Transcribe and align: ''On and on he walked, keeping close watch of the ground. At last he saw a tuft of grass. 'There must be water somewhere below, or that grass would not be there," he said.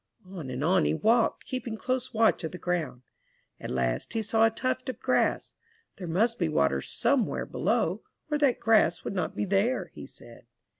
''On 0.35 0.49
and 0.49 0.63
on 0.63 0.85
he 0.85 0.95
walked, 0.95 1.45
keeping 1.45 1.77
close 1.77 2.11
watch 2.11 2.43
of 2.43 2.51
the 2.53 2.57
ground. 2.57 3.03
At 3.59 3.69
last 3.69 4.13
he 4.13 4.23
saw 4.23 4.47
a 4.47 4.49
tuft 4.49 4.89
of 4.89 4.99
grass. 4.99 5.53
'There 5.97 6.07
must 6.07 6.39
be 6.39 6.49
water 6.49 6.81
somewhere 6.81 7.45
below, 7.45 8.01
or 8.31 8.39
that 8.39 8.59
grass 8.59 9.03
would 9.03 9.13
not 9.13 9.35
be 9.35 9.45
there," 9.45 9.91
he 9.93 10.07
said. 10.07 10.47